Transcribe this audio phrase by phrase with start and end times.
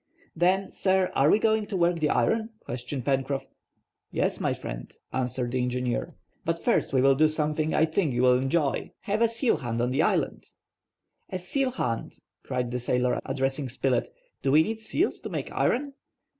[0.35, 3.45] "Then, sir, are we going to work the iron?" questioned Pencroff.
[4.09, 6.15] "Yes, my friend," answered the engineer.
[6.43, 9.91] "But first we will do something I think you will enjoy—have a seal hunt on
[9.91, 10.49] the island."
[11.29, 14.09] "A seal hunt!" cried the sailor, addressing Spilett
[14.41, 15.93] "Do we need seals to make iron?"